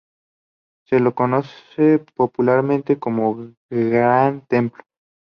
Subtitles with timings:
[0.87, 4.83] Se lo conoce popularmente como "gran templo".